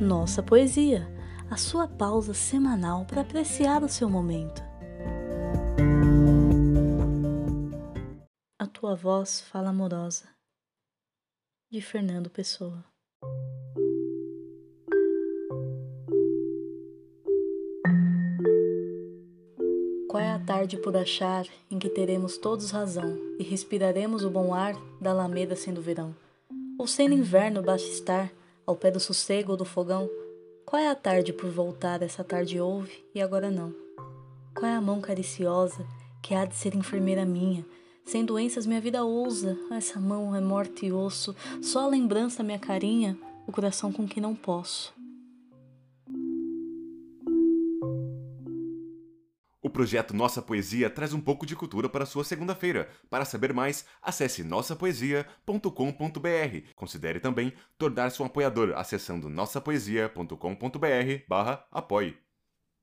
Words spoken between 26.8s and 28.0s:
sendo inverno basta